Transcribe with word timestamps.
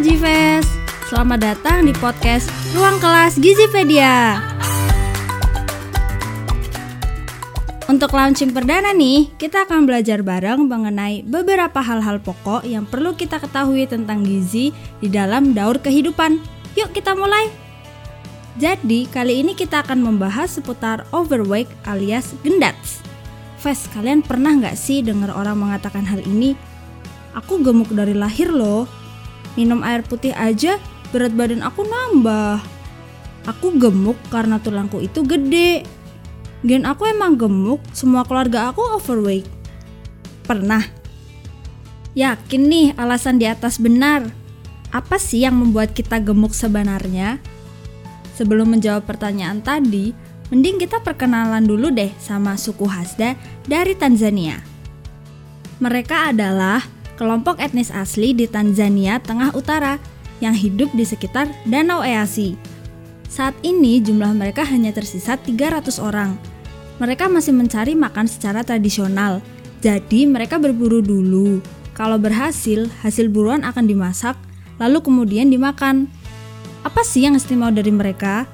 Jives. 0.00 0.64
Selamat 1.12 1.44
datang 1.44 1.84
di 1.84 1.92
podcast 1.92 2.48
Ruang 2.72 2.96
Kelas 3.04 3.36
Gizipedia. 3.36 4.40
Untuk 7.84 8.08
launching 8.16 8.56
perdana 8.56 8.96
nih, 8.96 9.28
kita 9.36 9.68
akan 9.68 9.84
belajar 9.84 10.24
bareng 10.24 10.64
mengenai 10.64 11.20
beberapa 11.20 11.84
hal-hal 11.84 12.16
pokok 12.16 12.64
yang 12.64 12.88
perlu 12.88 13.12
kita 13.12 13.44
ketahui 13.44 13.84
tentang 13.84 14.24
gizi 14.24 14.72
di 15.04 15.12
dalam 15.12 15.52
daur 15.52 15.76
kehidupan. 15.76 16.40
Yuk 16.80 16.96
kita 16.96 17.12
mulai! 17.12 17.52
Jadi, 18.56 19.04
kali 19.04 19.44
ini 19.44 19.52
kita 19.52 19.84
akan 19.84 20.00
membahas 20.00 20.48
seputar 20.48 21.04
overweight 21.12 21.68
alias 21.84 22.32
gendats. 22.40 23.04
Fes, 23.60 23.84
kalian 23.92 24.24
pernah 24.24 24.56
nggak 24.56 24.80
sih 24.80 25.04
dengar 25.04 25.36
orang 25.36 25.60
mengatakan 25.60 26.08
hal 26.08 26.24
ini? 26.24 26.56
Aku 27.36 27.60
gemuk 27.60 27.92
dari 27.92 28.16
lahir 28.16 28.48
loh. 28.48 28.99
Minum 29.58 29.82
air 29.82 30.06
putih 30.06 30.34
aja 30.34 30.78
berat 31.10 31.34
badan 31.34 31.62
aku 31.66 31.82
nambah. 31.82 32.62
Aku 33.48 33.74
gemuk 33.80 34.18
karena 34.30 34.60
tulangku 34.62 35.02
itu 35.02 35.24
gede. 35.26 35.82
Gen 36.60 36.84
aku 36.84 37.08
emang 37.08 37.40
gemuk, 37.40 37.80
semua 37.96 38.22
keluarga 38.28 38.68
aku 38.68 38.84
overweight. 39.00 39.48
Pernah? 40.44 40.84
Yakin 42.12 42.62
nih 42.68 42.88
alasan 43.00 43.40
di 43.40 43.48
atas 43.48 43.80
benar. 43.80 44.28
Apa 44.90 45.16
sih 45.16 45.46
yang 45.46 45.56
membuat 45.56 45.94
kita 45.94 46.20
gemuk 46.20 46.52
sebenarnya? 46.52 47.40
Sebelum 48.36 48.76
menjawab 48.76 49.06
pertanyaan 49.06 49.62
tadi, 49.62 50.12
mending 50.50 50.82
kita 50.82 51.00
perkenalan 51.00 51.64
dulu 51.64 51.88
deh 51.94 52.10
sama 52.18 52.58
suku 52.58 52.84
Hasda 52.84 53.38
dari 53.64 53.94
Tanzania. 53.94 54.60
Mereka 55.80 56.34
adalah 56.34 56.82
kelompok 57.20 57.60
etnis 57.60 57.92
asli 57.92 58.32
di 58.32 58.48
Tanzania 58.48 59.20
Tengah 59.20 59.52
Utara 59.52 60.00
yang 60.40 60.56
hidup 60.56 60.88
di 60.96 61.04
sekitar 61.04 61.52
Danau 61.68 62.00
Easi. 62.00 62.56
Saat 63.28 63.52
ini 63.60 64.00
jumlah 64.00 64.32
mereka 64.32 64.64
hanya 64.64 64.88
tersisa 64.88 65.36
300 65.36 66.00
orang. 66.00 66.40
Mereka 66.96 67.28
masih 67.28 67.52
mencari 67.52 67.92
makan 67.92 68.24
secara 68.24 68.64
tradisional, 68.64 69.44
jadi 69.84 70.24
mereka 70.24 70.56
berburu 70.56 71.04
dulu. 71.04 71.60
Kalau 71.92 72.16
berhasil, 72.16 72.88
hasil 73.04 73.28
buruan 73.28 73.68
akan 73.68 73.84
dimasak, 73.84 74.40
lalu 74.80 75.04
kemudian 75.04 75.52
dimakan. 75.52 76.08
Apa 76.80 77.04
sih 77.04 77.28
yang 77.28 77.36
istimewa 77.36 77.68
dari 77.68 77.92
mereka? 77.92 78.48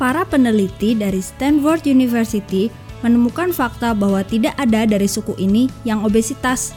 Para 0.00 0.24
peneliti 0.24 0.96
dari 0.96 1.20
Stanford 1.20 1.84
University 1.84 2.72
menemukan 3.04 3.52
fakta 3.52 3.92
bahwa 3.92 4.24
tidak 4.24 4.56
ada 4.56 4.88
dari 4.88 5.04
suku 5.04 5.36
ini 5.36 5.68
yang 5.84 6.00
obesitas 6.08 6.72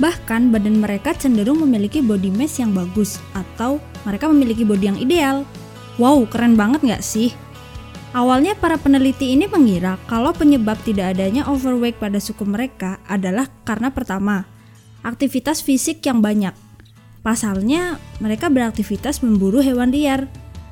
Bahkan 0.00 0.48
badan 0.48 0.80
mereka 0.80 1.12
cenderung 1.12 1.60
memiliki 1.60 2.00
body 2.00 2.32
mass 2.32 2.56
yang 2.56 2.72
bagus 2.72 3.20
atau 3.36 3.76
mereka 4.08 4.32
memiliki 4.32 4.64
body 4.64 4.84
yang 4.88 4.98
ideal. 4.98 5.36
Wow, 6.00 6.24
keren 6.24 6.56
banget 6.56 6.80
nggak 6.80 7.04
sih? 7.04 7.36
Awalnya 8.10 8.58
para 8.58 8.74
peneliti 8.74 9.36
ini 9.36 9.46
mengira 9.46 10.00
kalau 10.10 10.34
penyebab 10.34 10.80
tidak 10.82 11.14
adanya 11.14 11.46
overweight 11.46 12.00
pada 12.00 12.18
suku 12.18 12.42
mereka 12.42 12.98
adalah 13.06 13.46
karena 13.62 13.92
pertama, 13.92 14.48
aktivitas 15.04 15.62
fisik 15.62 16.02
yang 16.08 16.18
banyak. 16.18 16.56
Pasalnya, 17.20 18.00
mereka 18.18 18.48
beraktivitas 18.48 19.20
memburu 19.20 19.60
hewan 19.60 19.92
liar. 19.92 20.26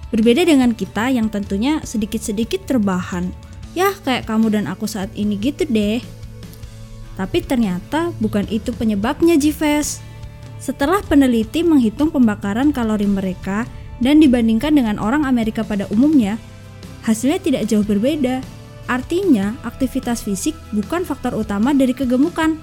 Berbeda 0.09 0.49
dengan 0.49 0.73
kita 0.73 1.12
yang 1.12 1.29
tentunya 1.29 1.84
sedikit-sedikit 1.84 2.65
terbahan. 2.65 3.29
Ya, 3.77 3.93
kayak 3.93 4.25
kamu 4.25 4.56
dan 4.56 4.65
aku 4.65 4.89
saat 4.89 5.12
ini 5.12 5.37
gitu 5.37 5.69
deh. 5.69 6.01
Tapi 7.19 7.43
ternyata 7.43 8.15
bukan 8.23 8.47
itu 8.47 8.71
penyebabnya 8.71 9.35
Jives. 9.35 9.99
Setelah 10.63 11.03
peneliti 11.03 11.67
menghitung 11.67 12.15
pembakaran 12.15 12.71
kalori 12.71 13.11
mereka 13.11 13.67
dan 13.99 14.23
dibandingkan 14.23 14.79
dengan 14.79 15.03
orang 15.03 15.27
Amerika 15.27 15.67
pada 15.67 15.91
umumnya, 15.91 16.39
hasilnya 17.03 17.43
tidak 17.43 17.62
jauh 17.67 17.83
berbeda. 17.83 18.39
Artinya, 18.87 19.59
aktivitas 19.67 20.23
fisik 20.23 20.55
bukan 20.71 21.03
faktor 21.03 21.34
utama 21.34 21.75
dari 21.75 21.93
kegemukan. 21.93 22.57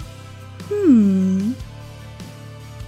Hmm. 0.72 1.54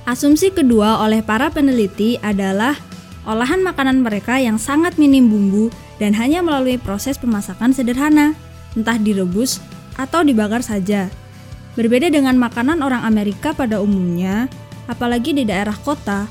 Asumsi 0.07 0.55
kedua 0.55 1.03
oleh 1.03 1.19
para 1.19 1.51
peneliti 1.51 2.15
adalah 2.23 2.79
olahan 3.27 3.59
makanan 3.59 4.01
mereka 4.01 4.39
yang 4.39 4.55
sangat 4.55 4.95
minim 4.95 5.27
bumbu 5.27 5.67
dan 5.99 6.15
hanya 6.15 6.39
melalui 6.39 6.79
proses 6.79 7.19
pemasakan 7.19 7.75
sederhana, 7.75 8.33
entah 8.73 8.95
direbus 8.95 9.59
atau 9.99 10.23
dibakar 10.23 10.63
saja. 10.63 11.11
Berbeda 11.77 12.09
dengan 12.09 12.41
makanan 12.41 12.81
orang 12.81 13.05
Amerika 13.05 13.53
pada 13.53 13.77
umumnya, 13.77 14.49
apalagi 14.89 15.29
di 15.29 15.45
daerah 15.45 15.77
kota, 15.77 16.25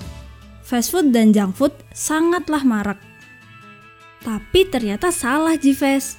fast 0.66 0.90
food 0.90 1.14
dan 1.14 1.30
junk 1.30 1.54
food 1.54 1.70
sangatlah 1.94 2.66
marak. 2.66 2.98
Tapi 4.26 4.66
ternyata 4.66 5.14
salah 5.14 5.54
Jives. 5.54 6.18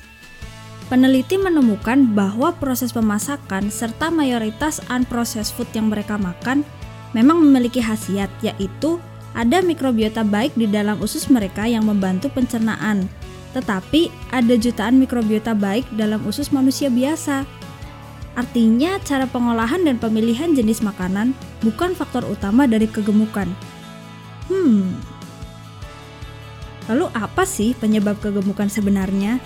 Peneliti 0.88 1.35
menemukan 1.35 2.15
bahwa 2.15 2.55
proses 2.55 2.95
pemasakan 2.95 3.67
serta 3.67 4.07
mayoritas 4.07 4.79
unprocessed 4.88 5.51
food 5.59 5.67
yang 5.75 5.91
mereka 5.91 6.15
makan 6.15 6.63
memang 7.11 7.44
memiliki 7.44 7.83
khasiat 7.83 8.31
yaitu 8.39 8.95
ada 9.35 9.59
mikrobiota 9.59 10.23
baik 10.23 10.55
di 10.55 10.71
dalam 10.71 10.95
usus 11.03 11.27
mereka 11.27 11.67
yang 11.67 11.83
membantu 11.83 12.31
pencernaan. 12.31 13.11
Tetapi 13.51 14.07
ada 14.31 14.55
jutaan 14.55 15.03
mikrobiota 15.03 15.51
baik 15.51 15.83
dalam 15.99 16.23
usus 16.23 16.55
manusia 16.55 16.88
biasa 16.88 17.44
Artinya, 18.37 19.01
cara 19.01 19.25
pengolahan 19.25 19.81
dan 19.81 19.97
pemilihan 19.97 20.53
jenis 20.53 20.85
makanan 20.85 21.33
bukan 21.65 21.97
faktor 21.97 22.21
utama 22.29 22.69
dari 22.69 22.85
kegemukan. 22.85 23.49
Hmm. 24.45 24.93
Lalu 26.85 27.09
apa 27.17 27.43
sih 27.43 27.73
penyebab 27.73 28.21
kegemukan 28.21 28.69
sebenarnya? 28.69 29.41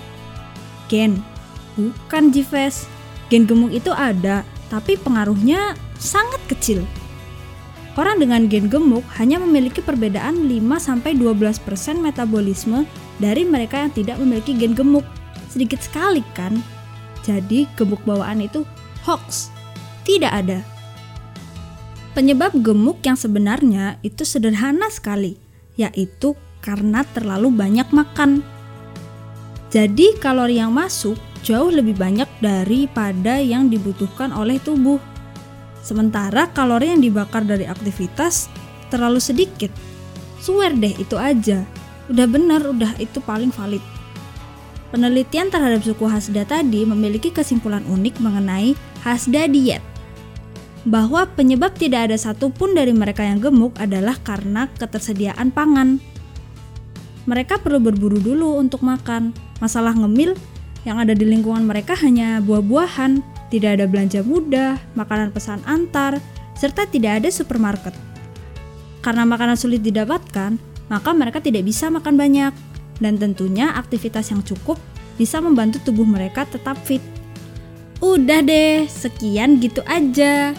Gen. 0.91 1.23
Bukan 1.79 2.35
Jives. 2.35 2.85
Gen 3.31 3.47
gemuk 3.47 3.71
itu 3.71 3.95
ada, 3.95 4.43
tapi 4.67 4.99
pengaruhnya 4.99 5.71
sangat 5.95 6.43
kecil. 6.51 6.83
Orang 7.95 8.19
dengan 8.19 8.51
gen 8.51 8.67
gemuk 8.67 9.07
hanya 9.15 9.39
memiliki 9.39 9.79
perbedaan 9.79 10.51
5-12% 10.51 11.15
metabolisme 11.95 12.83
dari 13.23 13.47
mereka 13.47 13.87
yang 13.87 13.91
tidak 13.95 14.19
memiliki 14.19 14.51
gen 14.51 14.75
gemuk. 14.75 15.07
Sedikit 15.47 15.79
sekali 15.79 16.19
kan? 16.35 16.59
Jadi 17.23 17.71
gemuk 17.79 18.03
bawaan 18.03 18.43
itu 18.43 18.67
hoax. 19.05 19.53
Tidak 20.05 20.29
ada. 20.29 20.65
Penyebab 22.11 22.51
gemuk 22.59 22.99
yang 23.07 23.15
sebenarnya 23.15 23.95
itu 24.03 24.27
sederhana 24.27 24.91
sekali, 24.91 25.39
yaitu 25.79 26.35
karena 26.59 27.07
terlalu 27.15 27.49
banyak 27.49 27.87
makan. 27.95 28.43
Jadi 29.71 30.19
kalori 30.19 30.59
yang 30.59 30.75
masuk 30.75 31.15
jauh 31.41 31.71
lebih 31.71 31.95
banyak 31.95 32.27
daripada 32.43 33.39
yang 33.39 33.71
dibutuhkan 33.71 34.35
oleh 34.35 34.59
tubuh. 34.59 34.99
Sementara 35.81 36.51
kalori 36.51 36.93
yang 36.93 37.01
dibakar 37.01 37.47
dari 37.47 37.65
aktivitas 37.65 38.51
terlalu 38.91 39.17
sedikit. 39.23 39.71
Swear 40.43 40.75
deh 40.75 40.93
itu 40.99 41.15
aja. 41.17 41.63
Udah 42.11 42.27
bener, 42.27 42.61
udah 42.61 42.91
itu 42.99 43.23
paling 43.23 43.49
valid. 43.55 43.81
Penelitian 44.91 45.47
terhadap 45.47 45.87
suku 45.87 46.03
Hasda 46.03 46.43
tadi 46.43 46.83
memiliki 46.83 47.31
kesimpulan 47.31 47.79
unik 47.87 48.19
mengenai 48.19 48.75
Hasda 49.07 49.47
diet. 49.47 49.79
Bahwa 50.83 51.23
penyebab 51.31 51.79
tidak 51.79 52.11
ada 52.11 52.17
satupun 52.19 52.75
dari 52.75 52.91
mereka 52.91 53.23
yang 53.23 53.39
gemuk 53.39 53.71
adalah 53.79 54.19
karena 54.19 54.67
ketersediaan 54.75 55.47
pangan. 55.55 56.03
Mereka 57.23 57.63
perlu 57.63 57.79
berburu 57.79 58.19
dulu 58.19 58.59
untuk 58.59 58.83
makan. 58.83 59.31
Masalah 59.63 59.95
ngemil 59.95 60.35
yang 60.83 60.99
ada 60.99 61.15
di 61.15 61.23
lingkungan 61.23 61.63
mereka 61.63 61.95
hanya 62.03 62.43
buah-buahan, 62.43 63.23
tidak 63.47 63.79
ada 63.79 63.85
belanja 63.87 64.19
mudah, 64.25 64.75
makanan 64.97 65.31
pesan 65.31 65.63
antar, 65.69 66.19
serta 66.57 66.83
tidak 66.89 67.23
ada 67.23 67.29
supermarket. 67.31 67.93
Karena 69.05 69.23
makanan 69.23 69.55
sulit 69.55 69.85
didapatkan, 69.85 70.57
maka 70.89 71.09
mereka 71.15 71.39
tidak 71.39 71.63
bisa 71.63 71.87
makan 71.93 72.17
banyak 72.17 72.51
dan 73.01 73.17
tentunya 73.17 73.73
aktivitas 73.73 74.29
yang 74.29 74.45
cukup 74.45 74.77
bisa 75.17 75.41
membantu 75.41 75.81
tubuh 75.81 76.05
mereka 76.05 76.47
tetap 76.47 76.77
fit. 76.85 77.01
Udah 78.01 78.41
deh, 78.41 78.85
sekian 78.89 79.61
gitu 79.61 79.81
aja. 79.89 80.55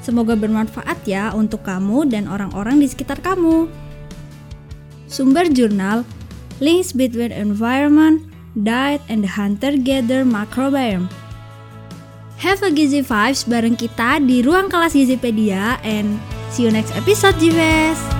Semoga 0.00 0.38
bermanfaat 0.38 1.02
ya 1.02 1.34
untuk 1.34 1.66
kamu 1.66 2.06
dan 2.06 2.30
orang-orang 2.30 2.78
di 2.78 2.86
sekitar 2.86 3.18
kamu. 3.20 3.66
Sumber 5.10 5.50
jurnal 5.50 6.06
Links 6.62 6.94
Between 6.96 7.34
Environment, 7.34 8.22
Diet, 8.56 9.02
and 9.12 9.20
the 9.20 9.28
Hunter-Gatherer 9.28 10.24
Microbiome. 10.24 11.10
Have 12.40 12.64
a 12.64 12.72
gizi 12.72 13.00
vibes 13.00 13.48
bareng 13.48 13.76
kita 13.76 14.20
di 14.24 14.44
ruang 14.44 14.68
kelas 14.68 14.92
Gizipedia 14.92 15.80
and 15.84 16.20
see 16.52 16.68
you 16.68 16.72
next 16.72 16.92
episode, 16.96 17.36
Jives! 17.40 18.15